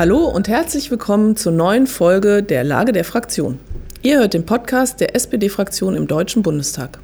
[0.00, 3.58] Hallo und herzlich willkommen zur neuen Folge der Lage der Fraktion.
[4.00, 6.98] Ihr hört den Podcast der SPD-Fraktion im Deutschen Bundestag.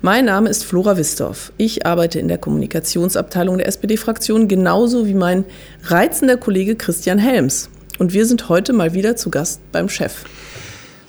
[0.00, 1.52] Mein Name ist Flora Wistorf.
[1.58, 5.44] Ich arbeite in der Kommunikationsabteilung der SPD-Fraktion genauso wie mein
[5.82, 7.68] reizender Kollege Christian Helms.
[7.98, 10.24] Und wir sind heute mal wieder zu Gast beim Chef.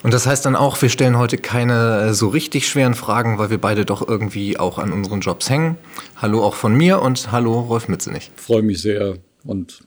[0.04, 3.50] Und das heißt dann auch, wir stellen heute keine äh, so richtig schweren Fragen, weil
[3.50, 5.78] wir beide doch irgendwie auch an unseren Jobs hängen.
[6.18, 8.32] Hallo auch von mir und hallo Rolf Mitzenich.
[8.36, 9.14] Freue mich sehr
[9.46, 9.80] und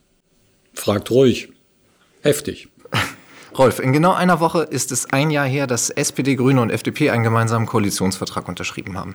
[0.80, 1.48] fragt ruhig.
[2.22, 2.68] Heftig.
[3.58, 7.10] Rolf, in genau einer Woche ist es ein Jahr her, dass SPD, Grüne und FDP
[7.10, 9.14] einen gemeinsamen Koalitionsvertrag unterschrieben haben.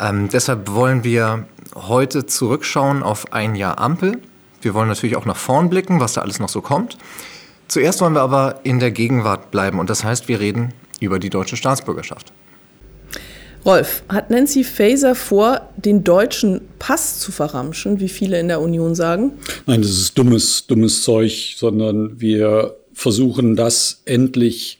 [0.00, 4.20] Ähm, deshalb wollen wir heute zurückschauen auf ein Jahr Ampel.
[4.60, 6.98] Wir wollen natürlich auch nach vorn blicken, was da alles noch so kommt.
[7.68, 11.30] Zuerst wollen wir aber in der Gegenwart bleiben und das heißt, wir reden über die
[11.30, 12.31] deutsche Staatsbürgerschaft.
[13.64, 18.94] Rolf, hat Nancy Faeser vor, den deutschen Pass zu verramschen, wie viele in der Union
[18.94, 19.32] sagen?
[19.66, 24.78] Nein, das ist dummes, dummes Zeug, sondern wir versuchen das endlich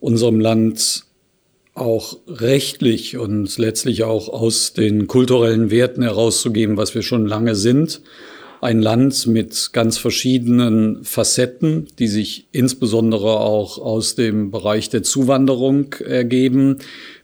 [0.00, 1.04] unserem Land
[1.74, 8.02] auch rechtlich und letztlich auch aus den kulturellen Werten herauszugeben, was wir schon lange sind
[8.62, 15.94] ein Land mit ganz verschiedenen Facetten, die sich insbesondere auch aus dem Bereich der Zuwanderung
[15.94, 16.78] ergeben.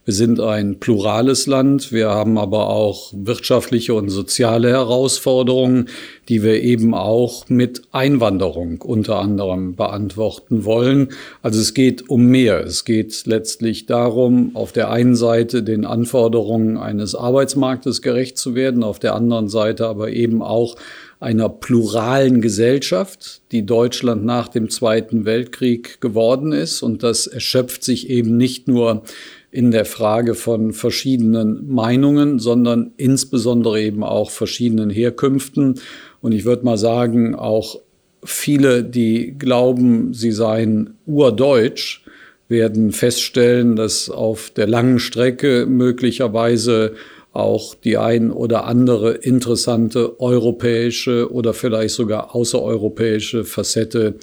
[0.04, 1.92] Wir sind ein plurales Land.
[1.92, 5.90] Wir haben aber auch wirtschaftliche und soziale Herausforderungen,
[6.28, 11.10] die wir eben auch mit Einwanderung unter anderem beantworten wollen.
[11.42, 12.64] Also es geht um mehr.
[12.64, 18.82] Es geht letztlich darum, auf der einen Seite den Anforderungen eines Arbeitsmarktes gerecht zu werden,
[18.82, 20.74] auf der anderen Seite aber eben auch
[21.20, 26.82] einer pluralen Gesellschaft, die Deutschland nach dem Zweiten Weltkrieg geworden ist.
[26.82, 29.02] Und das erschöpft sich eben nicht nur
[29.50, 35.80] in der Frage von verschiedenen Meinungen, sondern insbesondere eben auch verschiedenen Herkünften.
[36.20, 37.80] Und ich würde mal sagen, auch
[38.22, 42.04] viele, die glauben, sie seien urdeutsch,
[42.48, 46.94] werden feststellen, dass auf der langen Strecke möglicherweise
[47.32, 54.14] auch die ein oder andere interessante europäische oder vielleicht sogar außereuropäische Facette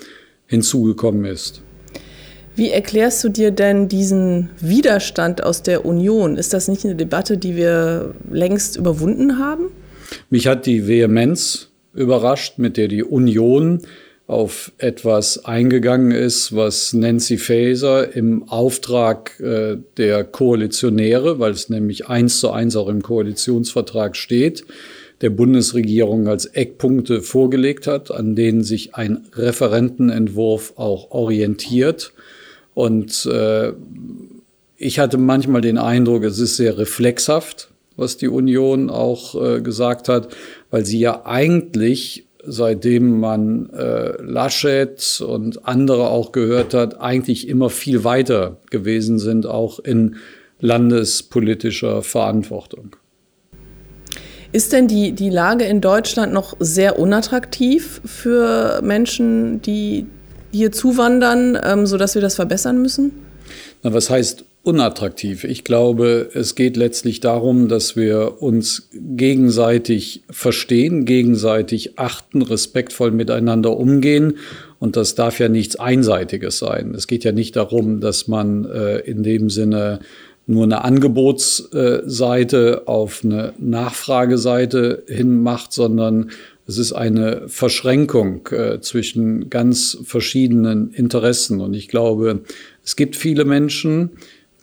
[0.48, 1.62] hinzugekommen ist.
[2.56, 6.38] Wie erklärst du dir denn diesen Widerstand aus der Union?
[6.38, 9.66] Ist das nicht eine Debatte, die wir längst überwunden haben?
[10.30, 13.82] Mich hat die Vehemenz überrascht, mit der die Union
[14.28, 22.08] auf etwas eingegangen ist, was Nancy Faeser im Auftrag äh, der Koalitionäre, weil es nämlich
[22.08, 24.66] eins zu eins auch im Koalitionsvertrag steht,
[25.22, 32.12] der Bundesregierung als Eckpunkte vorgelegt hat, an denen sich ein Referentenentwurf auch orientiert.
[32.74, 33.74] Und äh,
[34.78, 40.10] ich hatte manchmal den Eindruck, es ist sehr reflexhaft, was die Union auch äh, gesagt
[40.10, 40.36] hat,
[40.72, 47.70] weil sie ja eigentlich seitdem man äh, Laschet und andere auch gehört hat, eigentlich immer
[47.70, 50.18] viel weiter gewesen sind, auch in
[50.60, 52.96] landespolitischer Verantwortung.
[54.52, 60.06] Ist denn die, die Lage in Deutschland noch sehr unattraktiv für Menschen, die
[60.52, 63.12] hier zuwandern, ähm, sodass wir das verbessern müssen?
[63.84, 65.44] Na, was heißt unattraktiv.
[65.44, 73.78] Ich glaube, es geht letztlich darum, dass wir uns gegenseitig verstehen, gegenseitig achten, respektvoll miteinander
[73.78, 74.38] umgehen.
[74.80, 76.96] Und das darf ja nichts Einseitiges sein.
[76.96, 80.00] Es geht ja nicht darum, dass man äh, in dem Sinne
[80.48, 86.32] nur eine Angebotsseite auf eine Nachfrageseite hin macht, sondern
[86.68, 91.62] es ist eine Verschränkung äh, zwischen ganz verschiedenen Interessen.
[91.62, 92.42] Und ich glaube,
[92.84, 94.10] es gibt viele Menschen,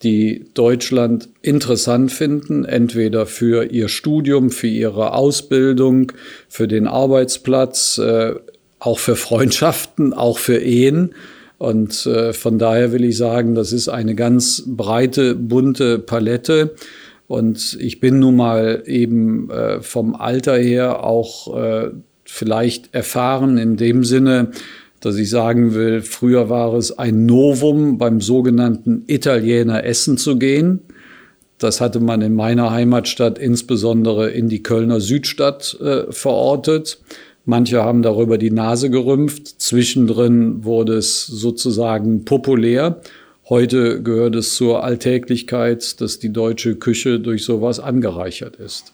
[0.02, 6.12] die Deutschland interessant finden, entweder für ihr Studium, für ihre Ausbildung,
[6.48, 8.34] für den Arbeitsplatz, äh,
[8.78, 11.14] auch für Freundschaften, auch für Ehen.
[11.58, 16.74] Und äh, von daher will ich sagen, das ist eine ganz breite, bunte Palette.
[17.28, 21.90] Und ich bin nun mal eben äh, vom Alter her auch äh,
[22.24, 24.50] vielleicht erfahren in dem Sinne,
[25.02, 30.80] dass ich sagen will, früher war es ein Novum, beim sogenannten Italiener essen zu gehen.
[31.58, 37.00] Das hatte man in meiner Heimatstadt insbesondere in die Kölner Südstadt äh, verortet.
[37.44, 39.60] Manche haben darüber die Nase gerümpft.
[39.60, 43.00] Zwischendrin wurde es sozusagen populär.
[43.48, 48.92] Heute gehört es zur Alltäglichkeit, dass die deutsche Küche durch sowas angereichert ist.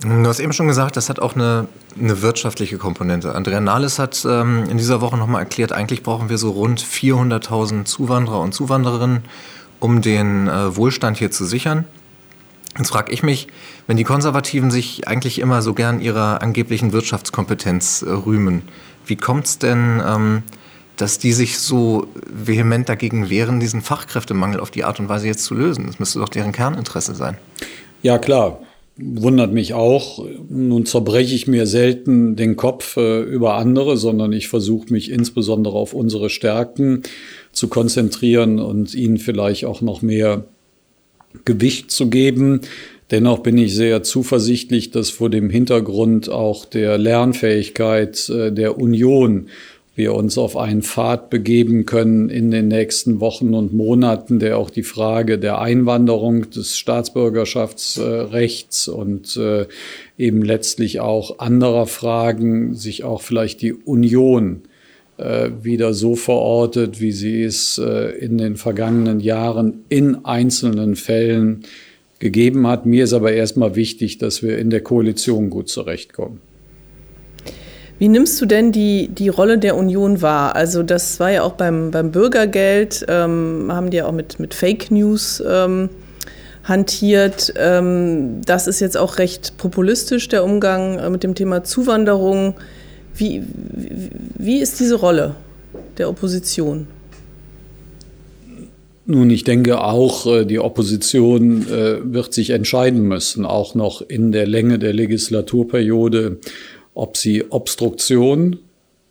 [0.00, 3.34] Du hast eben schon gesagt, das hat auch eine, eine wirtschaftliche Komponente.
[3.34, 7.84] Andrea Nahles hat ähm, in dieser Woche nochmal erklärt, eigentlich brauchen wir so rund 400.000
[7.86, 9.24] Zuwanderer und Zuwandererinnen,
[9.80, 11.86] um den äh, Wohlstand hier zu sichern.
[12.76, 13.48] Jetzt frage ich mich,
[13.86, 18.62] wenn die Konservativen sich eigentlich immer so gern ihrer angeblichen Wirtschaftskompetenz äh, rühmen,
[19.06, 20.42] Wie kommt es denn, ähm,
[20.96, 25.44] dass die sich so vehement dagegen wehren, diesen Fachkräftemangel auf die Art und Weise jetzt
[25.44, 25.86] zu lösen?
[25.86, 27.38] Das müsste doch deren Kerninteresse sein.
[28.02, 28.58] Ja, klar.
[28.98, 30.26] Wundert mich auch.
[30.48, 35.76] Nun zerbreche ich mir selten den Kopf äh, über andere, sondern ich versuche mich insbesondere
[35.76, 37.02] auf unsere Stärken
[37.52, 40.46] zu konzentrieren und ihnen vielleicht auch noch mehr
[41.44, 42.62] Gewicht zu geben.
[43.10, 49.48] Dennoch bin ich sehr zuversichtlich, dass vor dem Hintergrund auch der Lernfähigkeit äh, der Union
[49.96, 54.68] wir uns auf einen Pfad begeben können in den nächsten Wochen und Monaten, der auch
[54.68, 59.64] die Frage der Einwanderung des Staatsbürgerschaftsrechts und äh,
[60.18, 64.64] eben letztlich auch anderer Fragen sich auch vielleicht die Union
[65.16, 71.62] äh, wieder so verortet, wie sie es äh, in den vergangenen Jahren in einzelnen Fällen
[72.18, 72.84] gegeben hat.
[72.84, 76.42] Mir ist aber erstmal wichtig, dass wir in der Koalition gut zurechtkommen.
[77.98, 80.54] Wie nimmst du denn die, die Rolle der Union wahr?
[80.54, 84.52] Also das war ja auch beim, beim Bürgergeld, ähm, haben die ja auch mit, mit
[84.52, 85.88] Fake News ähm,
[86.64, 87.54] hantiert.
[87.56, 92.54] Ähm, das ist jetzt auch recht populistisch, der Umgang äh, mit dem Thema Zuwanderung.
[93.14, 95.34] Wie, wie, wie ist diese Rolle
[95.96, 96.86] der Opposition?
[99.08, 104.32] Nun, ich denke auch, äh, die Opposition äh, wird sich entscheiden müssen, auch noch in
[104.32, 106.38] der Länge der Legislaturperiode,
[106.96, 108.58] ob sie Obstruktion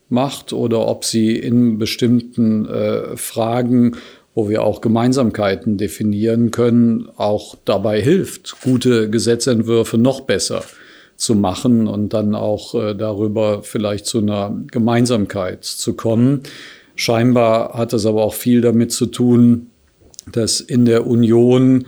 [0.10, 3.98] macht oder ob sie in bestimmten äh, Fragen,
[4.34, 10.64] wo wir auch Gemeinsamkeiten definieren können, auch dabei hilft, gute Gesetzentwürfe noch besser
[11.16, 16.42] zu machen und dann auch äh, darüber vielleicht zu einer Gemeinsamkeit zu kommen.
[16.96, 19.68] Scheinbar hat das aber auch viel damit zu tun,
[20.32, 21.86] dass in der Union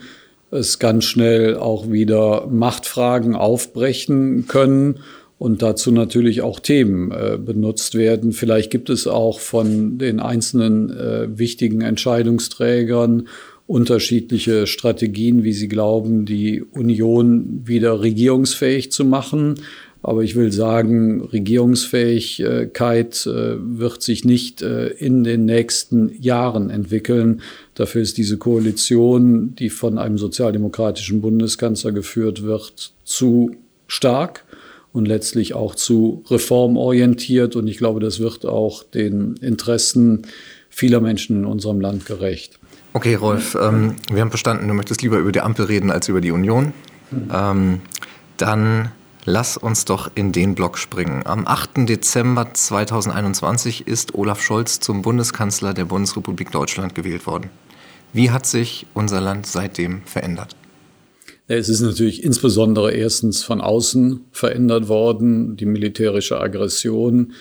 [0.52, 5.00] es ganz schnell auch wieder Machtfragen aufbrechen können
[5.40, 8.32] und dazu natürlich auch Themen äh, benutzt werden.
[8.32, 13.28] Vielleicht gibt es auch von den einzelnen äh, wichtigen Entscheidungsträgern
[13.68, 19.56] unterschiedliche Strategien, wie sie glauben, die Union wieder regierungsfähig zu machen.
[20.02, 27.42] Aber ich will sagen, Regierungsfähigkeit äh, wird sich nicht äh, in den nächsten Jahren entwickeln.
[27.76, 33.52] Dafür ist diese Koalition, die von einem sozialdemokratischen Bundeskanzler geführt wird, zu
[33.88, 34.46] stark
[34.98, 37.56] und letztlich auch zu reformorientiert.
[37.56, 40.24] Und ich glaube, das wird auch den Interessen
[40.70, 42.60] vieler Menschen in unserem Land gerecht.
[42.94, 46.20] Okay, Rolf, ähm, wir haben verstanden, du möchtest lieber über die Ampel reden als über
[46.20, 46.74] die Union.
[47.32, 47.82] Ähm,
[48.38, 48.92] dann
[49.24, 51.22] lass uns doch in den Block springen.
[51.26, 51.88] Am 8.
[51.88, 57.52] Dezember 2021 ist Olaf Scholz zum Bundeskanzler der Bundesrepublik Deutschland gewählt worden.
[58.14, 60.56] Wie hat sich unser Land seitdem verändert?
[61.48, 67.34] Es ist natürlich insbesondere erstens von außen verändert worden, die militärische Aggression,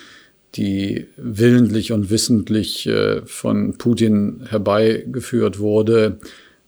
[0.55, 6.19] die willentlich und wissentlich äh, von Putin herbeigeführt wurde,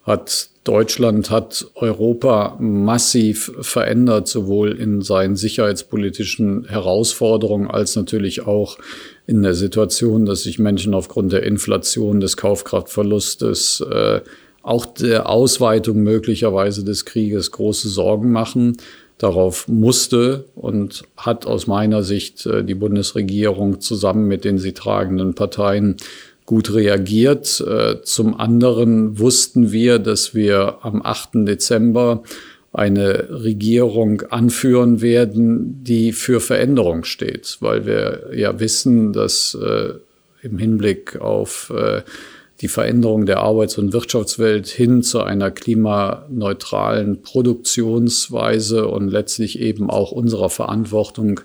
[0.02, 8.78] hat Deutschland, hat Europa massiv verändert, sowohl in seinen sicherheitspolitischen Herausforderungen als natürlich auch
[9.26, 14.20] in der Situation, dass sich Menschen aufgrund der Inflation, des Kaufkraftverlustes, äh,
[14.68, 18.76] auch der Ausweitung möglicherweise des Krieges große Sorgen machen.
[19.16, 25.34] Darauf musste und hat aus meiner Sicht äh, die Bundesregierung zusammen mit den sie tragenden
[25.34, 25.96] Parteien
[26.46, 27.60] gut reagiert.
[27.60, 31.46] Äh, zum anderen wussten wir, dass wir am 8.
[31.46, 32.22] Dezember
[32.72, 39.94] eine Regierung anführen werden, die für Veränderung steht, weil wir ja wissen, dass äh,
[40.42, 42.02] im Hinblick auf äh,
[42.60, 50.10] die Veränderung der Arbeits- und Wirtschaftswelt hin zu einer klimaneutralen Produktionsweise und letztlich eben auch
[50.10, 51.40] unserer Verantwortung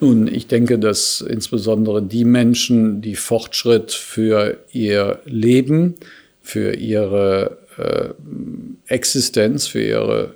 [0.00, 5.96] Nun, ich denke, dass insbesondere die Menschen, die Fortschritt für ihr Leben,
[6.40, 10.34] für ihre äh, Existenz, für ihre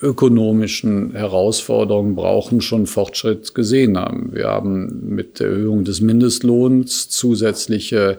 [0.00, 4.30] ökonomischen Herausforderungen brauchen, schon Fortschritt gesehen haben.
[4.32, 8.16] Wir haben mit der Erhöhung des Mindestlohns zusätzliche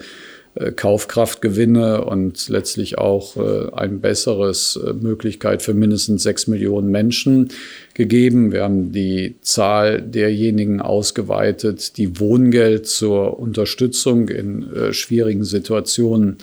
[0.75, 7.49] Kaufkraftgewinne und letztlich auch äh, ein besseres äh, Möglichkeit für mindestens sechs Millionen Menschen
[7.93, 8.51] gegeben.
[8.51, 16.37] Wir haben die Zahl derjenigen ausgeweitet, die Wohngeld zur Unterstützung in schwierigen Situationen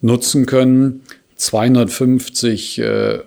[0.00, 1.02] nutzen können.
[1.36, 2.82] 250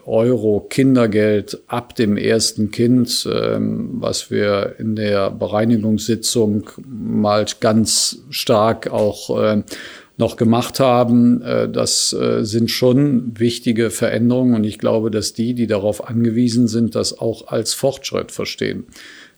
[0.05, 8.91] Euro Kindergeld ab dem ersten Kind, ähm, was wir in der Bereinigungssitzung mal ganz stark
[8.91, 9.63] auch
[10.17, 15.53] noch gemacht haben, äh, das äh, sind schon wichtige Veränderungen und ich glaube, dass die,
[15.53, 18.85] die darauf angewiesen sind, das auch als Fortschritt verstehen.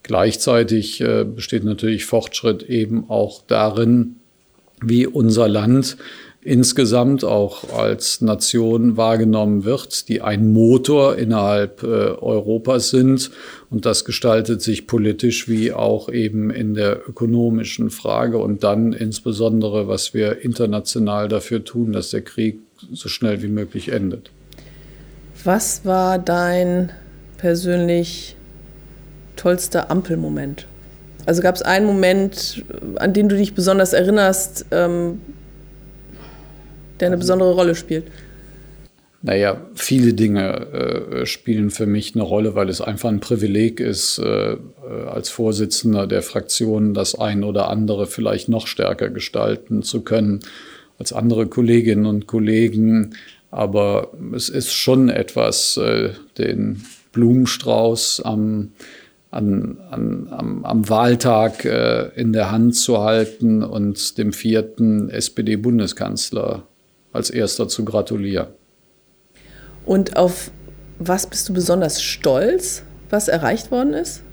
[0.03, 4.17] Gleichzeitig äh, besteht natürlich Fortschritt eben auch darin,
[4.81, 5.97] wie unser Land
[6.43, 13.31] insgesamt auch als Nation wahrgenommen wird, die ein Motor innerhalb äh, Europas sind.
[13.69, 19.87] Und das gestaltet sich politisch wie auch eben in der ökonomischen Frage und dann insbesondere,
[19.87, 22.59] was wir international dafür tun, dass der Krieg
[22.91, 24.31] so schnell wie möglich endet.
[25.43, 26.91] Was war dein
[27.37, 28.35] persönlich
[29.35, 30.67] tollster Ampelmoment?
[31.25, 32.63] Also gab es einen Moment,
[32.97, 35.21] an den du dich besonders erinnerst, ähm,
[37.03, 38.05] der eine besondere Rolle spielt?
[39.21, 44.19] Naja, viele Dinge äh, spielen für mich eine Rolle, weil es einfach ein Privileg ist,
[44.19, 44.57] äh,
[45.07, 50.41] als Vorsitzender der Fraktion das ein oder andere vielleicht noch stärker gestalten zu können
[50.99, 53.15] als andere Kolleginnen und Kollegen.
[53.49, 56.83] Aber es ist schon etwas, äh, den
[57.13, 58.71] Blumenstrauß am,
[59.31, 66.67] an, an, am, am Wahltag äh, in der Hand zu halten und dem vierten SPD-Bundeskanzler
[67.13, 68.47] als erster zu gratulieren.
[69.85, 70.51] Und auf
[70.99, 74.23] was bist du besonders stolz, was erreicht worden ist?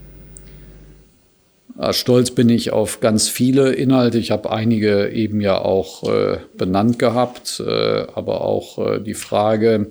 [1.93, 4.19] Stolz bin ich auf ganz viele Inhalte.
[4.19, 7.71] Ich habe einige eben ja auch äh, benannt gehabt, äh,
[8.15, 9.87] aber auch äh, die Frage,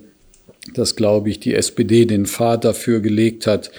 [0.74, 3.72] dass, glaube ich, die SPD den Pfad dafür gelegt hat,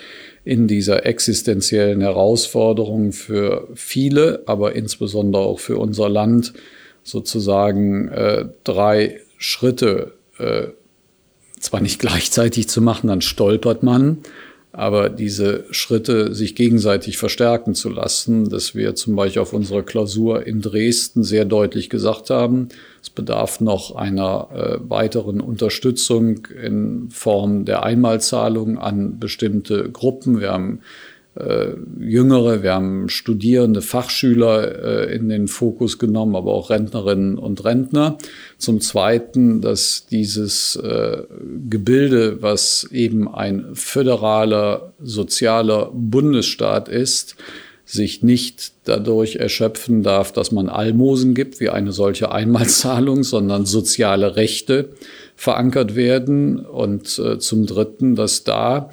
[0.44, 6.54] in dieser existenziellen Herausforderung für viele, aber insbesondere auch für unser Land,
[7.04, 10.68] sozusagen äh, drei Schritte äh,
[11.60, 14.20] zwar nicht gleichzeitig zu machen, dann stolpert man,
[14.74, 20.48] aber diese Schritte sich gegenseitig verstärken zu lassen, dass wir zum Beispiel auf unserer Klausur
[20.48, 22.70] in Dresden sehr deutlich gesagt haben,
[23.02, 30.40] es bedarf noch einer äh, weiteren Unterstützung in Form der Einmalzahlung an bestimmte Gruppen.
[30.40, 30.80] Wir haben
[31.36, 31.70] äh,
[32.00, 38.18] Jüngere, wir haben Studierende, Fachschüler äh, in den Fokus genommen, aber auch Rentnerinnen und Rentner.
[38.58, 41.24] Zum Zweiten, dass dieses äh,
[41.70, 47.38] Gebilde, was eben ein föderaler, sozialer Bundesstaat ist,
[47.86, 54.36] sich nicht dadurch erschöpfen darf, dass man Almosen gibt, wie eine solche Einmalzahlung, sondern soziale
[54.36, 54.90] Rechte
[55.36, 56.60] verankert werden.
[56.60, 58.90] Und äh, zum Dritten, dass da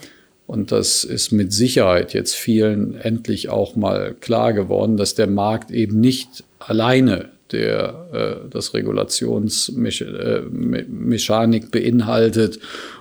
[0.49, 5.71] und das ist mit Sicherheit jetzt vielen endlich auch mal klar geworden, dass der Markt
[5.71, 12.61] eben nicht alleine der äh, das Regulationsmechanik äh, beinhaltet,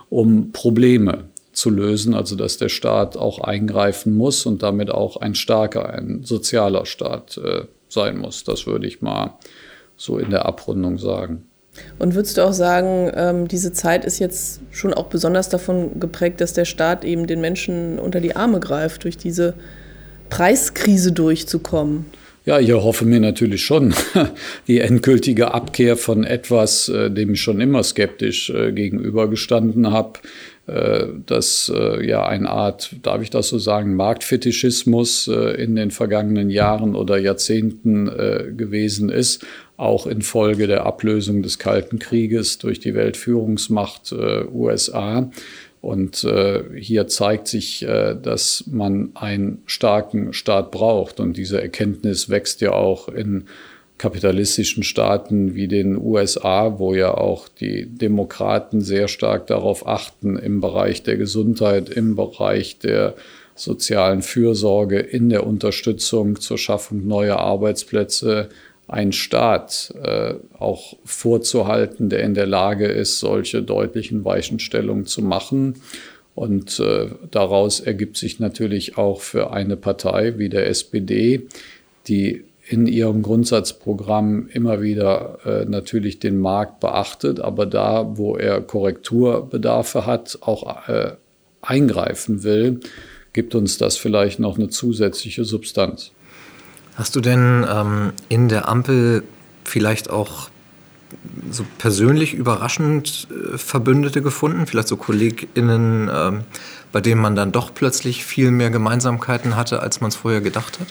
[0.09, 5.33] um Probleme zu lösen, also dass der Staat auch eingreifen muss und damit auch ein
[5.33, 8.43] starker, ein sozialer Staat äh, sein muss.
[8.43, 9.37] Das würde ich mal
[9.95, 11.46] so in der Abrundung sagen.
[12.00, 16.41] Und würdest du auch sagen, ähm, diese Zeit ist jetzt schon auch besonders davon geprägt,
[16.41, 19.53] dass der Staat eben den Menschen unter die Arme greift, durch diese
[20.29, 22.05] Preiskrise durchzukommen?
[22.48, 23.93] Ja, ich hoffe mir natürlich schon
[24.69, 30.19] die endgültige Abkehr von etwas, äh, dem ich schon immer skeptisch äh, gegenübergestanden habe,
[30.65, 31.69] äh, dass
[32.01, 38.05] ja eine Art, darf ich das so sagen, Marktfetischismus in den vergangenen Jahren oder Jahrzehnten
[38.57, 39.46] gewesen ist
[39.77, 45.31] auch infolge der Ablösung des Kalten Krieges durch die Weltführungsmacht äh, USA.
[45.81, 51.19] Und äh, hier zeigt sich, äh, dass man einen starken Staat braucht.
[51.19, 53.46] Und diese Erkenntnis wächst ja auch in
[54.00, 60.62] kapitalistischen Staaten wie den USA, wo ja auch die Demokraten sehr stark darauf achten, im
[60.62, 63.15] Bereich der Gesundheit, im Bereich der
[63.55, 68.50] sozialen Fürsorge, in der Unterstützung zur Schaffung neuer Arbeitsplätze,
[68.88, 75.75] ein Staat äh, auch vorzuhalten, der in der Lage ist, solche deutlichen Weichenstellungen zu machen.
[76.36, 81.48] Und äh, daraus ergibt sich natürlich auch für eine Partei wie der SPD,
[82.08, 88.62] die in ihrem Grundsatzprogramm immer wieder äh, natürlich den Markt beachtet, aber da, wo er
[88.62, 91.13] Korrekturbedarfe hat, auch äh,
[91.62, 92.82] eingreifen will,
[93.34, 96.12] gibt uns das vielleicht noch eine zusätzliche Substanz.
[96.97, 99.23] Hast du denn ähm, in der Ampel
[99.63, 100.49] vielleicht auch
[101.51, 104.65] so persönlich überraschend äh, Verbündete gefunden?
[104.65, 106.39] Vielleicht so KollegInnen, ähm,
[106.91, 110.79] bei denen man dann doch plötzlich viel mehr Gemeinsamkeiten hatte, als man es vorher gedacht
[110.79, 110.87] hat?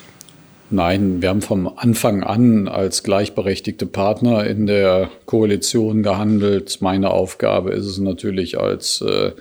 [0.70, 6.78] Nein, wir haben vom Anfang an als gleichberechtigte Partner in der Koalition gehandelt.
[6.80, 9.32] Meine Aufgabe ist es natürlich als äh,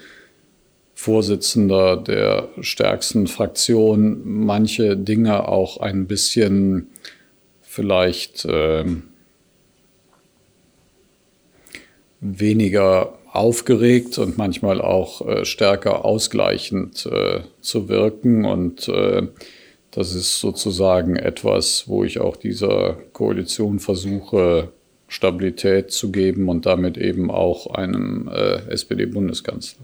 [0.98, 6.88] Vorsitzender der stärksten Fraktion, manche Dinge auch ein bisschen
[7.62, 8.86] vielleicht äh,
[12.22, 18.46] weniger aufgeregt und manchmal auch äh, stärker ausgleichend äh, zu wirken.
[18.46, 19.24] Und äh,
[19.92, 24.70] das ist sozusagen etwas, wo ich auch dieser Koalition versuche,
[25.10, 29.82] Stabilität zu geben und damit eben auch einem äh, SPD-Bundeskanzler.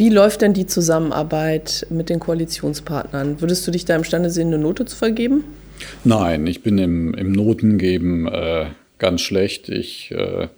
[0.00, 3.42] Wie läuft denn die Zusammenarbeit mit den Koalitionspartnern?
[3.42, 5.44] Würdest du dich da imstande sehen, eine Note zu vergeben?
[6.04, 8.64] Nein, ich bin im, im Notengeben äh,
[8.96, 9.68] ganz schlecht.
[9.68, 10.48] Ich äh,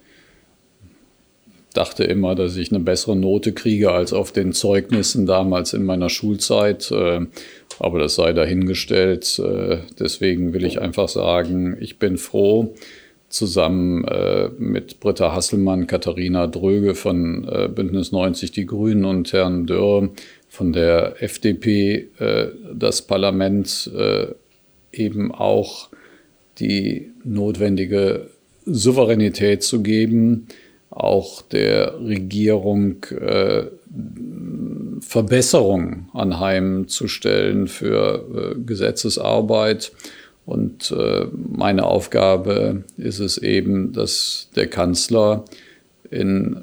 [1.73, 6.09] dachte immer, dass ich eine bessere Note kriege als auf den Zeugnissen damals in meiner
[6.09, 6.89] Schulzeit.
[6.91, 7.25] Äh,
[7.79, 9.39] aber das sei dahingestellt.
[9.39, 12.75] Äh, deswegen will ich einfach sagen, ich bin froh,
[13.33, 20.09] zusammen äh, mit Britta Hasselmann, Katharina Dröge von Bündnis 90 Die Grünen und Herrn Dörr
[20.49, 22.09] von der FDP
[22.73, 23.89] das Parlament
[24.91, 25.89] eben auch
[26.59, 28.29] die notwendige
[28.65, 30.47] Souveränität zu geben,
[30.89, 33.65] auch der Regierung äh,
[34.99, 39.91] Verbesserungen anheimzustellen für äh, Gesetzesarbeit.
[40.45, 45.45] Und äh, meine Aufgabe ist es eben, dass der Kanzler
[46.11, 46.57] in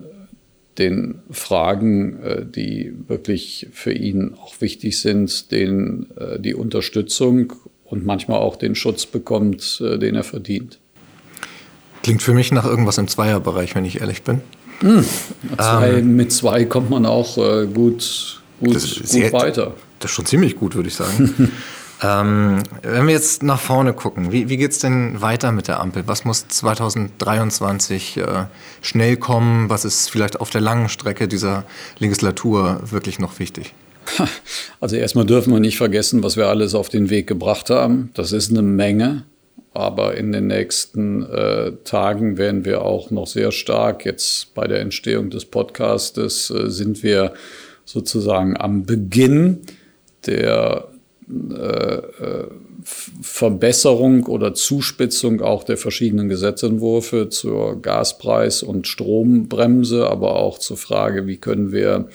[0.79, 8.05] den Fragen, äh, die wirklich für ihn auch wichtig sind, den, äh, die Unterstützung und
[8.05, 10.79] manchmal auch den Schutz bekommt, den er verdient.
[12.05, 14.43] Klingt für mich nach irgendwas im Zweierbereich, wenn ich ehrlich bin.
[14.81, 15.05] Hm.
[15.59, 19.75] Zwei, ähm, mit zwei kommt man auch äh, gut, gut, gut weiter.
[19.99, 21.51] Das ist schon ziemlich gut, würde ich sagen.
[22.03, 25.81] ähm, wenn wir jetzt nach vorne gucken, wie, wie geht es denn weiter mit der
[25.81, 26.05] Ampel?
[26.07, 28.25] Was muss 2023 äh,
[28.81, 29.69] schnell kommen?
[29.69, 31.65] Was ist vielleicht auf der langen Strecke dieser
[31.99, 33.75] Legislatur wirklich noch wichtig?
[34.81, 38.11] Also erstmal dürfen wir nicht vergessen, was wir alles auf den Weg gebracht haben.
[38.15, 39.25] Das ist eine Menge.
[39.73, 44.81] Aber in den nächsten äh, Tagen werden wir auch noch sehr stark, jetzt bei der
[44.81, 47.35] Entstehung des Podcastes, äh, sind wir
[47.85, 49.61] sozusagen am Beginn
[50.27, 50.89] der
[53.23, 61.27] Verbesserung oder Zuspitzung auch der verschiedenen Gesetzentwürfe zur Gaspreis- und Strombremse, aber auch zur Frage,
[61.27, 62.09] wie können wir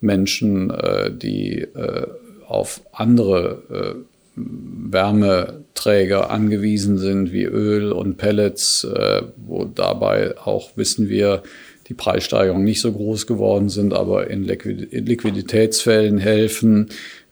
[0.00, 2.06] Menschen, äh, die äh,
[2.48, 4.04] auf andere
[4.36, 11.42] Wärmeträger angewiesen sind, wie Öl und Pellets, äh, wo dabei auch wissen wir,
[11.88, 16.88] die Preissteigerungen nicht so groß geworden sind, aber in Liquiditätsfällen helfen.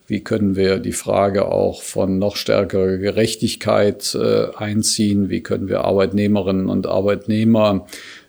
[0.07, 5.29] Wie können wir die Frage auch von noch stärkerer Gerechtigkeit äh, einziehen?
[5.29, 7.87] Wie können wir Arbeitnehmerinnen und Arbeitnehmer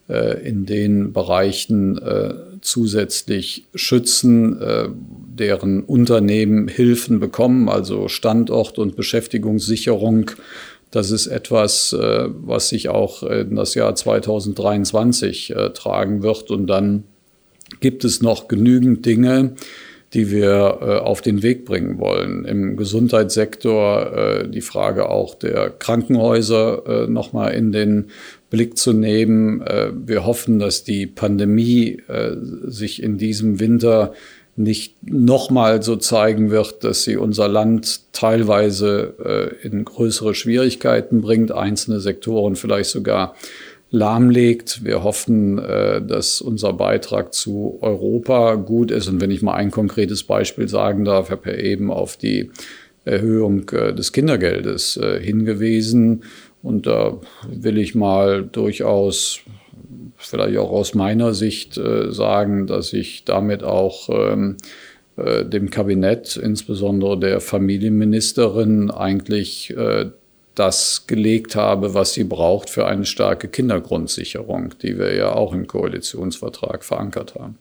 [0.09, 4.59] äh, in den Bereichen äh, zusätzlich schützen,
[5.39, 10.33] deren Unternehmen Hilfen bekommen, also Standort- und Beschäftigungssicherung.
[10.91, 16.51] Das ist etwas, was sich auch in das Jahr 2023 tragen wird.
[16.51, 17.05] Und dann
[17.79, 19.55] gibt es noch genügend Dinge,
[20.15, 22.45] die wir auf den Weg bringen wollen.
[22.45, 28.07] Im Gesundheitssektor die Frage auch der Krankenhäuser nochmal in den
[28.51, 29.61] Blick zu nehmen.
[29.63, 34.13] Äh, wir hoffen, dass die Pandemie äh, sich in diesem Winter
[34.59, 39.15] nicht nochmal so zeigen wird, dass sie unser Land teilweise
[39.63, 43.35] äh, in größere Schwierigkeiten bringt, einzelne Sektoren vielleicht sogar
[43.91, 44.85] lahmlegt.
[44.85, 49.09] Wir hoffen, dass unser Beitrag zu Europa gut ist.
[49.09, 52.51] Und wenn ich mal ein konkretes Beispiel sagen darf, habe ja eben auf die
[53.05, 56.25] Erhöhung des Kindergeldes hingewiesen.
[56.63, 59.45] Und da will ich mal durchaus
[60.17, 64.57] vielleicht auch aus meiner Sicht äh, sagen, dass ich damit auch ähm,
[65.17, 70.11] äh, dem Kabinett, insbesondere der Familienministerin, eigentlich äh,
[70.57, 75.67] das gelegt habe, was sie braucht für eine starke Kindergrundsicherung, die wir ja auch im
[75.67, 77.59] Koalitionsvertrag verankert haben.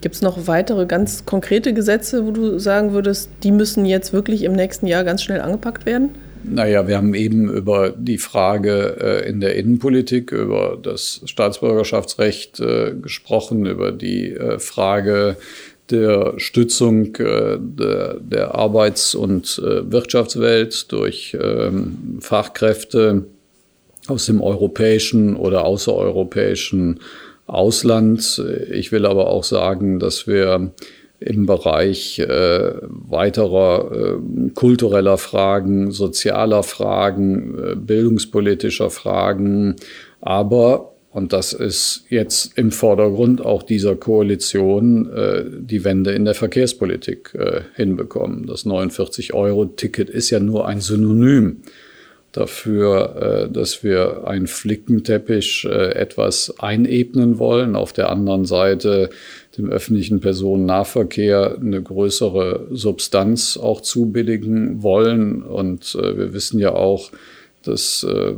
[0.00, 4.42] Gibt es noch weitere ganz konkrete Gesetze, wo du sagen würdest, die müssen jetzt wirklich
[4.44, 6.10] im nächsten Jahr ganz schnell angepackt werden?
[6.42, 12.94] Naja, wir haben eben über die Frage äh, in der Innenpolitik, über das Staatsbürgerschaftsrecht äh,
[12.94, 15.36] gesprochen, über die äh, Frage
[15.90, 23.26] der Stützung äh, der, der, Arbeits- und äh, Wirtschaftswelt durch ähm, Fachkräfte
[24.08, 27.00] aus dem europäischen oder außereuropäischen
[27.46, 28.42] Ausland.
[28.70, 30.72] Ich will aber auch sagen, dass wir
[31.20, 39.76] im Bereich äh, weiterer äh, kultureller Fragen, sozialer Fragen, äh, bildungspolitischer Fragen,
[40.22, 46.34] aber, und das ist jetzt im Vordergrund auch dieser Koalition, äh, die Wende in der
[46.34, 48.46] Verkehrspolitik äh, hinbekommen.
[48.46, 51.62] Das 49-Euro-Ticket ist ja nur ein Synonym
[52.30, 57.74] dafür, äh, dass wir einen Flickenteppich äh, etwas einebnen wollen.
[57.74, 59.10] Auf der anderen Seite
[59.58, 65.42] dem öffentlichen Personennahverkehr eine größere Substanz auch zubilligen wollen.
[65.42, 67.10] Und äh, wir wissen ja auch,
[67.62, 68.32] dass äh,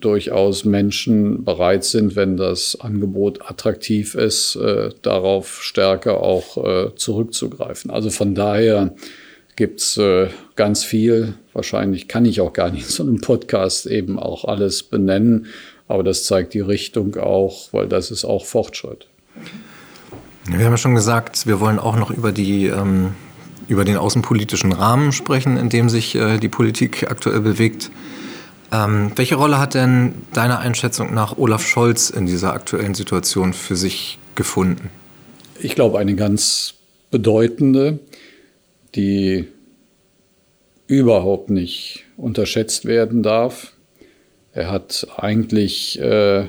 [0.00, 7.90] durchaus Menschen bereit sind, wenn das Angebot attraktiv ist, äh, darauf stärker auch äh, zurückzugreifen.
[7.90, 8.94] Also von daher
[9.56, 11.34] gibt es äh, ganz viel.
[11.52, 15.46] Wahrscheinlich kann ich auch gar nicht in so einem Podcast eben auch alles benennen,
[15.86, 19.06] aber das zeigt die Richtung auch, weil das ist auch Fortschritt.
[20.46, 23.14] Wir haben ja schon gesagt, wir wollen auch noch über die ähm,
[23.70, 27.90] über den außenpolitischen Rahmen sprechen, in dem sich äh, die Politik aktuell bewegt.
[28.72, 33.76] Ähm, welche Rolle hat denn deiner Einschätzung nach Olaf Scholz in dieser aktuellen Situation für
[33.76, 34.90] sich gefunden?
[35.58, 36.74] Ich glaube, eine ganz
[37.10, 37.98] bedeutende,
[38.94, 39.48] die
[40.86, 43.72] überhaupt nicht unterschätzt werden darf.
[44.52, 46.46] Er hat eigentlich äh,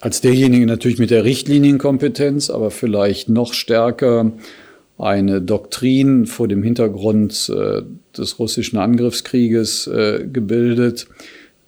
[0.00, 4.32] als derjenige natürlich mit der Richtlinienkompetenz, aber vielleicht noch stärker
[4.98, 7.82] eine Doktrin vor dem Hintergrund äh,
[8.16, 11.06] des russischen Angriffskrieges äh, gebildet,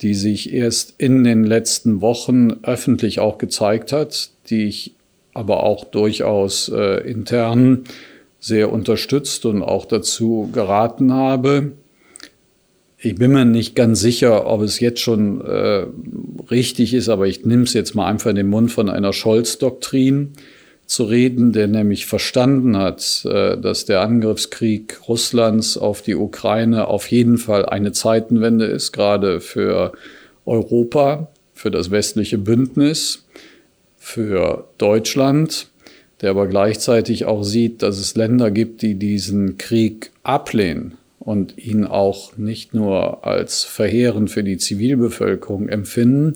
[0.03, 4.95] die sich erst in den letzten Wochen öffentlich auch gezeigt hat, die ich
[5.35, 7.85] aber auch durchaus äh, intern
[8.39, 11.73] sehr unterstützt und auch dazu geraten habe.
[12.99, 15.87] Ich bin mir nicht ganz sicher, ob es jetzt schon äh,
[16.51, 20.33] richtig ist, aber ich nehme es jetzt mal einfach in den Mund von einer Scholz-Doktrin
[20.91, 27.07] zu reden, der nämlich verstanden hat, äh, dass der Angriffskrieg Russlands auf die Ukraine auf
[27.13, 29.93] jeden Fall eine Zeitenwende ist, gerade für
[30.45, 33.25] Europa, für das westliche Bündnis,
[33.99, 35.69] für Deutschland,
[36.23, 41.85] der aber gleichzeitig auch sieht, dass es Länder gibt, die diesen Krieg ablehnen und ihn
[41.85, 46.35] auch nicht nur als verheerend für die Zivilbevölkerung empfinden,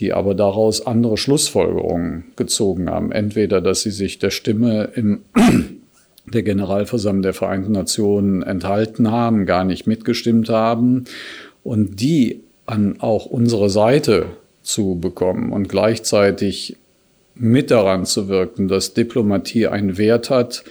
[0.00, 3.12] die aber daraus andere Schlussfolgerungen gezogen haben.
[3.12, 5.20] Entweder, dass sie sich der Stimme im
[6.26, 11.04] der Generalversammlung der Vereinten Nationen enthalten haben, gar nicht mitgestimmt haben
[11.62, 14.26] und die an auch unsere Seite
[14.62, 16.76] zu bekommen und gleichzeitig
[17.34, 20.64] mit daran zu wirken, dass Diplomatie einen Wert hat,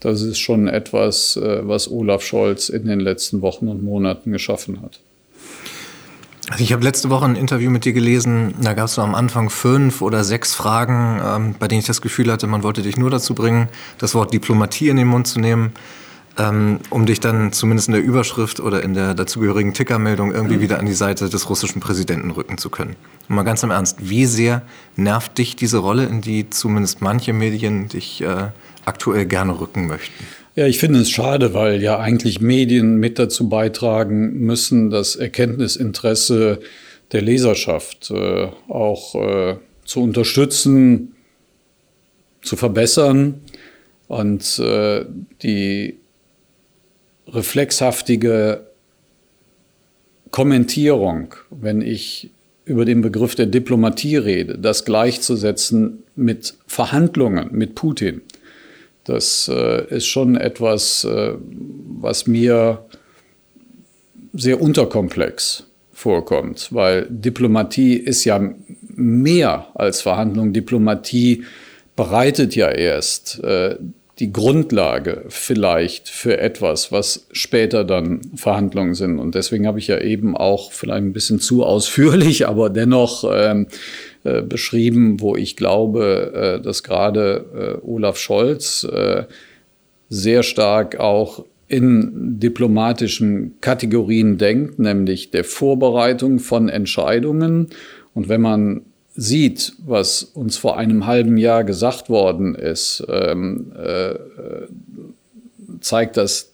[0.00, 4.82] das ist schon etwas, äh, was Olaf Scholz in den letzten Wochen und Monaten geschaffen
[4.82, 5.00] hat.
[6.50, 9.14] Also ich habe letzte Woche ein Interview mit dir gelesen, da gab es so am
[9.14, 12.96] Anfang fünf oder sechs Fragen, ähm, bei denen ich das Gefühl hatte, man wollte dich
[12.96, 15.72] nur dazu bringen, das Wort Diplomatie in den Mund zu nehmen,
[16.38, 20.60] ähm, um dich dann zumindest in der Überschrift oder in der dazugehörigen Tickermeldung irgendwie mhm.
[20.62, 22.96] wieder an die Seite des russischen Präsidenten rücken zu können.
[23.28, 24.62] Und mal ganz im Ernst, wie sehr
[24.96, 28.48] nervt dich diese Rolle, in die zumindest manche Medien dich äh,
[28.86, 30.24] aktuell gerne rücken möchten?
[30.58, 36.58] Ja, ich finde es schade, weil ja eigentlich Medien mit dazu beitragen müssen, das Erkenntnisinteresse
[37.12, 41.14] der Leserschaft äh, auch äh, zu unterstützen,
[42.42, 43.40] zu verbessern
[44.08, 45.04] und äh,
[45.44, 45.98] die
[47.28, 48.66] reflexhaftige
[50.32, 52.30] Kommentierung, wenn ich
[52.64, 58.22] über den Begriff der Diplomatie rede, das gleichzusetzen mit Verhandlungen mit Putin
[59.08, 61.34] das äh, ist schon etwas, äh,
[62.00, 62.84] was mir
[64.32, 68.40] sehr unterkomplex vorkommt, weil Diplomatie ist ja
[68.94, 70.52] mehr als Verhandlung.
[70.52, 71.44] Diplomatie
[71.96, 73.76] bereitet ja erst äh,
[74.18, 79.18] die Grundlage vielleicht für etwas, was später dann Verhandlungen sind.
[79.18, 83.66] Und deswegen habe ich ja eben auch vielleicht ein bisschen zu ausführlich, aber dennoch ähm,
[84.24, 89.24] äh, beschrieben, wo ich glaube, äh, dass gerade äh, Olaf Scholz äh,
[90.08, 97.68] sehr stark auch in diplomatischen Kategorien denkt, nämlich der Vorbereitung von Entscheidungen.
[98.14, 98.82] Und wenn man
[99.14, 104.14] sieht, was uns vor einem halben Jahr gesagt worden ist, ähm, äh,
[105.80, 106.52] zeigt das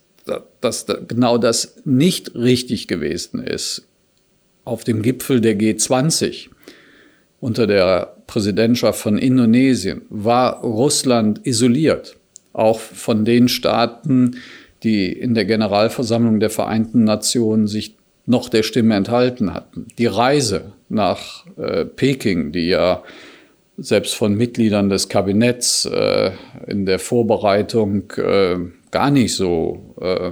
[0.61, 3.87] dass genau das nicht richtig gewesen ist.
[4.65, 6.49] Auf dem Gipfel der G20
[7.45, 12.17] unter der Präsidentschaft von Indonesien war Russland isoliert,
[12.55, 14.37] auch von den Staaten,
[14.83, 19.89] die in der Generalversammlung der Vereinten Nationen sich noch der Stimme enthalten hatten.
[19.99, 23.03] Die Reise nach äh, Peking, die ja
[23.77, 26.31] selbst von Mitgliedern des Kabinetts äh,
[26.67, 28.57] in der Vorbereitung äh,
[28.91, 30.31] gar nicht so äh,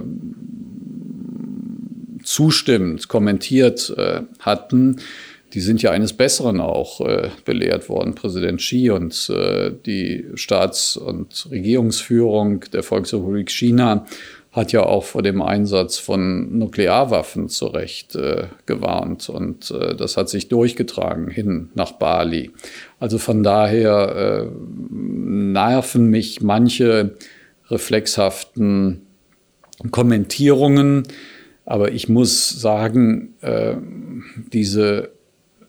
[2.23, 4.97] zustimmend kommentiert äh, hatten,
[5.53, 8.15] die sind ja eines Besseren auch äh, belehrt worden.
[8.15, 14.05] Präsident Xi und äh, die Staats- und Regierungsführung der Volksrepublik China
[14.51, 19.29] hat ja auch vor dem Einsatz von Nuklearwaffen zu Recht äh, gewarnt.
[19.29, 22.51] Und äh, das hat sich durchgetragen hin nach Bali.
[22.99, 24.51] Also von daher äh,
[24.91, 27.15] nerven mich manche
[27.69, 29.01] reflexhaften
[29.89, 31.03] Kommentierungen.
[31.65, 33.75] Aber ich muss sagen, äh,
[34.51, 35.12] diese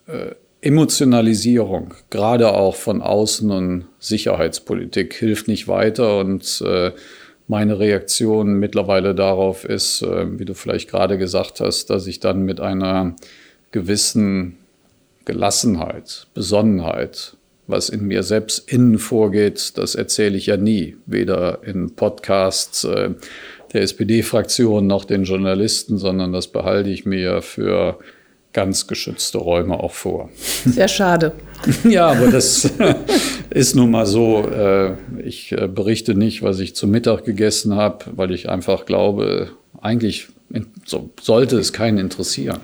[0.07, 6.19] äh, Emotionalisierung, gerade auch von Außen- und Sicherheitspolitik, hilft nicht weiter.
[6.19, 6.93] Und äh,
[7.49, 12.45] meine Reaktion mittlerweile darauf ist, äh, wie du vielleicht gerade gesagt hast, dass ich dann
[12.45, 13.15] mit einer
[13.73, 14.57] gewissen
[15.27, 17.37] Gelassenheit, Besonnenheit,
[17.67, 23.11] was in mir selbst innen vorgeht, das erzähle ich ja nie, weder in Podcasts äh,
[23.73, 27.99] der SPD-Fraktion noch den Journalisten, sondern das behalte ich mir für
[28.55, 30.31] ganz geschützte Räume auch vor.
[30.65, 31.33] Sehr schade.
[31.85, 32.71] ja, aber das
[33.51, 34.49] ist nun mal so.
[34.49, 39.51] Äh, ich äh, berichte nicht, was ich zu Mittag gegessen habe, weil ich einfach glaube,
[39.83, 40.29] eigentlich
[41.21, 42.61] sollte es keinen interessieren.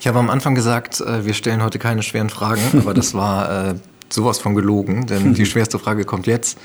[0.00, 3.74] Ich habe am Anfang gesagt, äh, wir stellen heute keine schweren Fragen, aber das war
[4.08, 6.58] sowas von gelogen, denn die schwerste Frage kommt jetzt.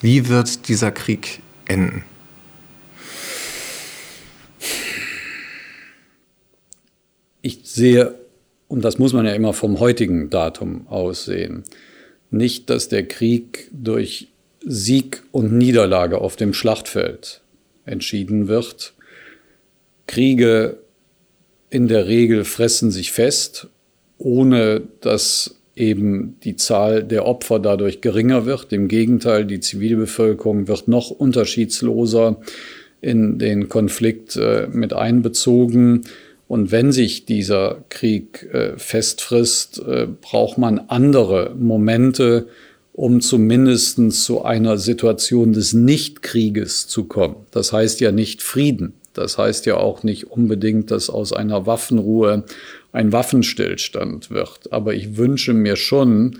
[0.00, 2.04] Wie wird dieser Krieg enden?
[7.46, 8.16] Ich sehe,
[8.66, 11.62] und das muss man ja immer vom heutigen Datum aussehen,
[12.30, 14.28] nicht, dass der Krieg durch
[14.64, 17.40] Sieg und Niederlage auf dem Schlachtfeld
[17.84, 18.94] entschieden wird.
[20.08, 20.78] Kriege
[21.70, 23.68] in der Regel fressen sich fest,
[24.18, 28.72] ohne dass eben die Zahl der Opfer dadurch geringer wird.
[28.72, 32.40] Im Gegenteil, die Zivilbevölkerung wird noch unterschiedsloser
[33.00, 36.02] in den Konflikt äh, mit einbezogen.
[36.48, 42.48] Und wenn sich dieser Krieg äh, festfrisst, äh, braucht man andere Momente,
[42.92, 47.36] um zumindest zu einer Situation des Nichtkrieges zu kommen.
[47.50, 48.94] Das heißt ja nicht Frieden.
[49.12, 52.44] Das heißt ja auch nicht unbedingt, dass aus einer Waffenruhe
[52.92, 54.72] ein Waffenstillstand wird.
[54.72, 56.38] Aber ich wünsche mir schon,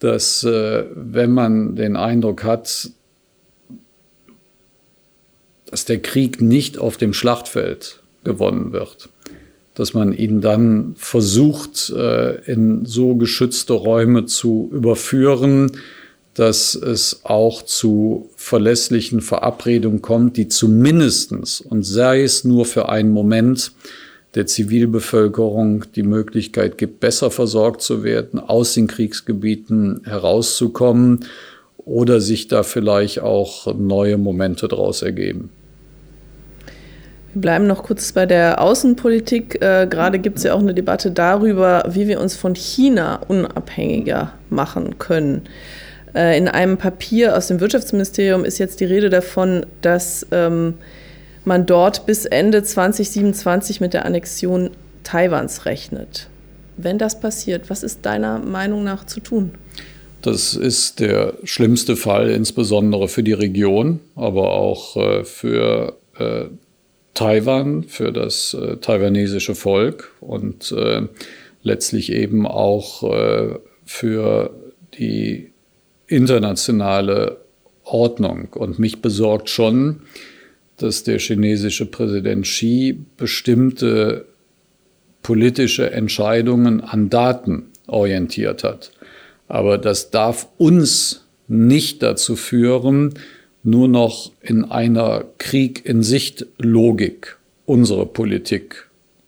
[0.00, 2.90] dass äh, wenn man den Eindruck hat,
[5.70, 9.08] dass der Krieg nicht auf dem Schlachtfeld gewonnen wird,
[9.76, 15.70] dass man ihn dann versucht, äh, in so geschützte Räume zu überführen,
[16.34, 23.10] dass es auch zu verlässlichen Verabredungen kommt, die zumindestens und sei es nur für einen
[23.10, 23.72] Moment,
[24.34, 31.20] der Zivilbevölkerung die Möglichkeit gibt, besser versorgt zu werden, aus den Kriegsgebieten herauszukommen
[31.78, 35.50] oder sich da vielleicht auch neue Momente daraus ergeben.
[37.36, 39.60] Wir bleiben noch kurz bei der Außenpolitik.
[39.60, 44.32] Äh, gerade gibt es ja auch eine Debatte darüber, wie wir uns von China unabhängiger
[44.48, 45.42] machen können.
[46.14, 50.78] Äh, in einem Papier aus dem Wirtschaftsministerium ist jetzt die Rede davon, dass ähm,
[51.44, 54.70] man dort bis Ende 2027 mit der Annexion
[55.04, 56.30] Taiwans rechnet.
[56.78, 59.50] Wenn das passiert, was ist deiner Meinung nach zu tun?
[60.22, 66.46] Das ist der schlimmste Fall, insbesondere für die Region, aber auch äh, für äh,
[67.16, 71.02] Taiwan, für das äh, taiwanesische Volk und äh,
[71.62, 74.50] letztlich eben auch äh, für
[74.98, 75.50] die
[76.06, 77.38] internationale
[77.84, 78.48] Ordnung.
[78.54, 80.02] Und mich besorgt schon,
[80.76, 84.26] dass der chinesische Präsident Xi bestimmte
[85.22, 88.92] politische Entscheidungen an Daten orientiert hat.
[89.48, 93.14] Aber das darf uns nicht dazu führen,
[93.66, 98.86] nur noch in einer Krieg in Sicht Logik unsere Politik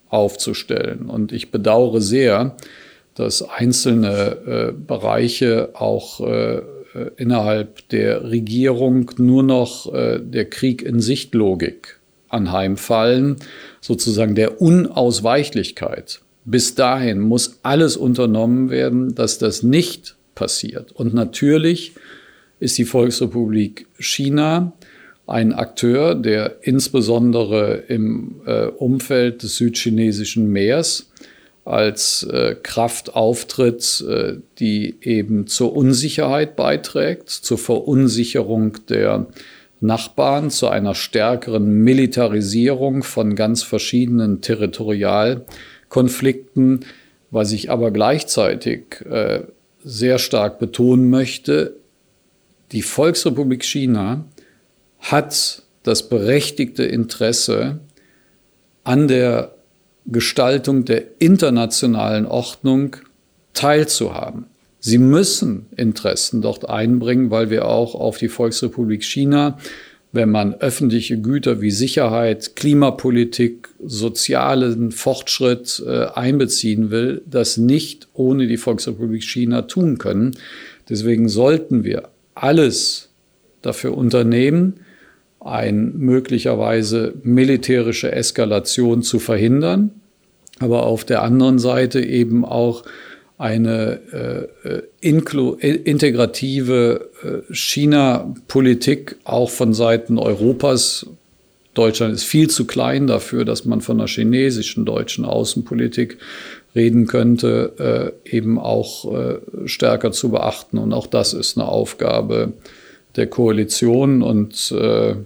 [0.08, 1.10] aufzustellen.
[1.10, 2.56] Und ich bedauere sehr,
[3.16, 6.62] dass einzelne äh, Bereiche auch äh,
[7.16, 11.98] innerhalb der Regierung nur noch äh, der Krieg in Sicht Logik
[12.28, 13.36] anheimfallen,
[13.80, 16.20] sozusagen der Unausweichlichkeit.
[16.44, 20.92] Bis dahin muss alles unternommen werden, dass das nicht passiert.
[20.92, 21.94] Und natürlich
[22.60, 24.72] ist die Volksrepublik China
[25.26, 31.10] ein Akteur, der insbesondere im äh, Umfeld des südchinesischen Meers
[31.66, 39.26] als äh, Kraft auftritt, äh, die eben zur Unsicherheit beiträgt, zur Verunsicherung der
[39.80, 46.86] Nachbarn, zu einer stärkeren Militarisierung von ganz verschiedenen Territorialkonflikten,
[47.30, 49.42] was ich aber gleichzeitig äh,
[49.84, 51.74] sehr stark betonen möchte,
[52.72, 54.24] die Volksrepublik China
[54.98, 57.80] hat das berechtigte Interesse
[58.84, 59.54] an der
[60.06, 62.96] Gestaltung der internationalen Ordnung
[63.52, 64.46] teilzuhaben.
[64.80, 69.58] Sie müssen Interessen dort einbringen, weil wir auch auf die Volksrepublik China,
[70.12, 78.46] wenn man öffentliche Güter wie Sicherheit, Klimapolitik, sozialen Fortschritt äh, einbeziehen will, das nicht ohne
[78.46, 80.36] die Volksrepublik China tun können.
[80.88, 82.08] Deswegen sollten wir
[82.42, 83.08] alles
[83.62, 84.80] dafür unternehmen,
[85.40, 89.92] eine möglicherweise militärische Eskalation zu verhindern,
[90.58, 92.84] aber auf der anderen Seite eben auch
[93.38, 94.00] eine
[94.64, 101.06] äh, äh inklu integrative äh, China-Politik auch von Seiten Europas.
[101.74, 106.18] Deutschland ist viel zu klein dafür, dass man von einer chinesischen deutschen Außenpolitik
[106.74, 110.78] reden könnte, äh, eben auch äh, stärker zu beachten.
[110.78, 112.52] Und auch das ist eine Aufgabe
[113.16, 115.16] der Koalition und äh,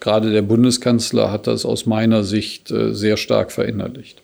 [0.00, 4.20] gerade der Bundeskanzler hat das aus meiner Sicht sehr stark verinnerlicht.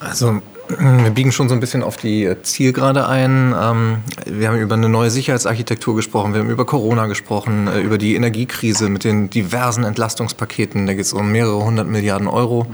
[0.00, 3.54] Also wir biegen schon so ein bisschen auf die Zielgerade ein.
[3.60, 8.14] Ähm, wir haben über eine neue Sicherheitsarchitektur gesprochen, wir haben über Corona gesprochen, über die
[8.14, 10.86] Energiekrise mit den diversen Entlastungspaketen.
[10.86, 12.66] Da geht es um mehrere hundert Milliarden Euro.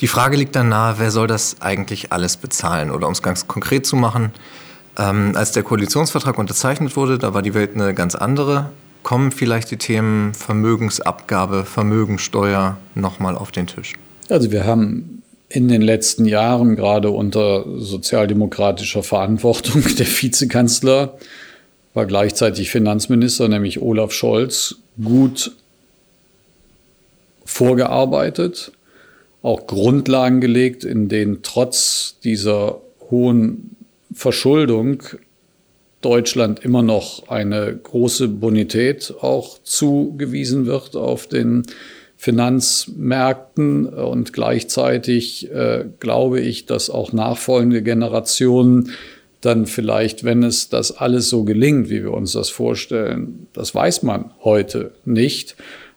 [0.00, 2.90] Die Frage liegt dann nahe, wer soll das eigentlich alles bezahlen?
[2.90, 4.32] Oder um es ganz konkret zu machen,
[4.98, 8.70] ähm, als der Koalitionsvertrag unterzeichnet wurde, da war die Welt eine ganz andere.
[9.02, 13.94] Kommen vielleicht die Themen Vermögensabgabe, Vermögensteuer nochmal auf den Tisch?
[14.28, 21.16] Also wir haben in den letzten Jahren, gerade unter sozialdemokratischer Verantwortung, der Vizekanzler
[21.94, 25.52] war gleichzeitig Finanzminister, nämlich Olaf Scholz, gut
[27.46, 28.72] vorgearbeitet,
[29.46, 32.80] auch Grundlagen gelegt, in denen trotz dieser
[33.10, 33.76] hohen
[34.12, 35.04] Verschuldung
[36.00, 41.62] Deutschland immer noch eine große Bonität auch zugewiesen wird auf den
[42.16, 43.86] Finanzmärkten.
[43.86, 48.90] Und gleichzeitig äh, glaube ich, dass auch nachfolgende Generationen
[49.42, 54.02] dann vielleicht, wenn es das alles so gelingt, wie wir uns das vorstellen, das weiß
[54.02, 55.54] man heute nicht,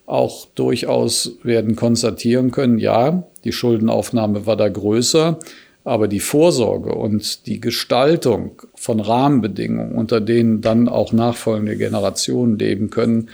[0.10, 5.40] auch durchaus werden konstatieren können, ja, die Schuldenaufnahme war da größer,
[5.84, 12.90] aber die Vorsorge und die Gestaltung von Rahmenbedingungen, unter denen dann auch nachfolgende Generationen leben
[12.90, 13.30] können,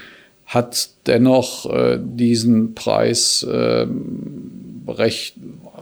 [0.45, 3.87] hat dennoch äh, diesen Preis äh,
[4.87, 5.35] recht,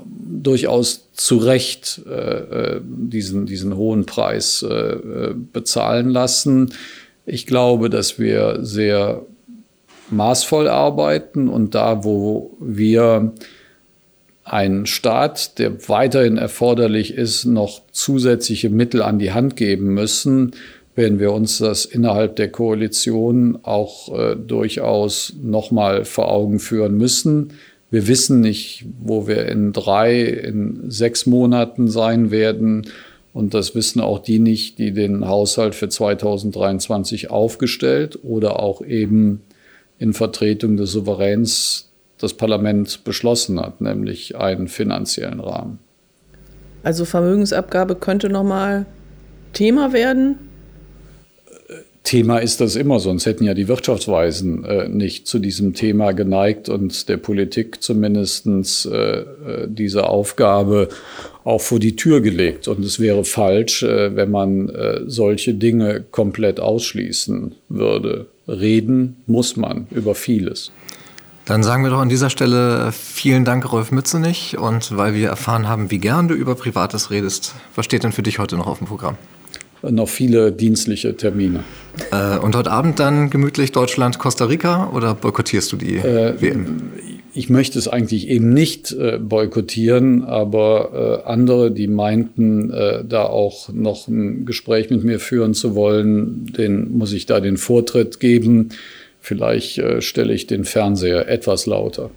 [0.05, 6.73] durchaus zu Recht äh, äh, diesen, diesen hohen Preis äh, äh, bezahlen lassen.
[7.25, 9.25] Ich glaube, dass wir sehr
[10.09, 13.33] maßvoll arbeiten und da, wo wir
[14.43, 20.51] einen Staat, der weiterhin erforderlich ist, noch zusätzliche Mittel an die Hand geben müssen,
[20.95, 27.53] werden wir uns das innerhalb der Koalition auch äh, durchaus nochmal vor Augen führen müssen.
[27.89, 32.87] Wir wissen nicht, wo wir in drei, in sechs Monaten sein werden.
[33.33, 39.41] Und das wissen auch die nicht, die den Haushalt für 2023 aufgestellt oder auch eben
[39.97, 41.89] in Vertretung des Souveräns
[42.23, 45.79] das Parlament beschlossen hat, nämlich einen finanziellen Rahmen.
[46.83, 48.85] Also Vermögensabgabe könnte nochmal
[49.53, 50.37] Thema werden?
[52.03, 56.67] Thema ist das immer, sonst hätten ja die Wirtschaftsweisen äh, nicht zu diesem Thema geneigt
[56.67, 58.45] und der Politik zumindest
[58.85, 59.25] äh, äh,
[59.67, 60.89] diese Aufgabe
[61.45, 62.67] auch vor die Tür gelegt.
[62.67, 68.25] Und es wäre falsch, äh, wenn man äh, solche Dinge komplett ausschließen würde.
[68.49, 70.73] Reden muss man über vieles.
[71.45, 74.57] Dann sagen wir doch an dieser Stelle vielen Dank, Rolf Mützenich.
[74.57, 78.23] Und weil wir erfahren haben, wie gern du über Privates redest, was steht denn für
[78.23, 79.17] dich heute noch auf dem Programm?
[79.91, 81.63] noch viele dienstliche Termine.
[82.11, 86.91] Äh, und heute Abend dann gemütlich Deutschland, Costa Rica oder boykottierst du die äh, WM?
[87.33, 93.23] Ich möchte es eigentlich eben nicht äh, boykottieren, aber äh, andere, die meinten, äh, da
[93.23, 98.19] auch noch ein Gespräch mit mir führen zu wollen, den muss ich da den Vortritt
[98.19, 98.69] geben.
[99.23, 102.11] Vielleicht äh, stelle ich den Fernseher etwas lauter.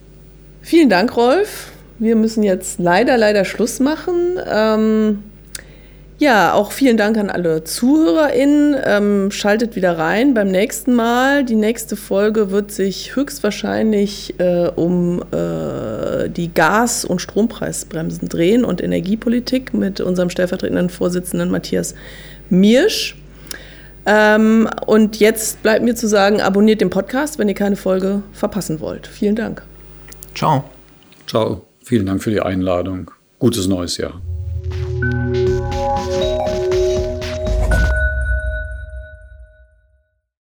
[0.60, 1.70] Vielen Dank, Rolf.
[2.00, 4.38] Wir müssen jetzt leider, leider Schluss machen.
[4.46, 5.22] Ähm
[6.18, 8.74] Ja, auch vielen Dank an alle ZuhörerInnen.
[8.84, 11.44] Ähm, schaltet wieder rein beim nächsten Mal.
[11.44, 18.82] Die nächste Folge wird sich höchstwahrscheinlich äh, um äh, die Gas- und Strompreisbremsen drehen und
[18.82, 21.94] Energiepolitik mit unserem stellvertretenden Vorsitzenden Matthias
[22.48, 23.14] Miersch.
[24.06, 28.80] Ähm, und jetzt bleibt mir zu sagen, abonniert den Podcast, wenn ihr keine Folge verpassen
[28.80, 29.06] wollt.
[29.06, 29.62] Vielen Dank.
[30.34, 30.64] Ciao.
[31.26, 31.62] Ciao.
[31.82, 33.10] Vielen Dank für die Einladung.
[33.38, 34.20] Gutes neues Jahr.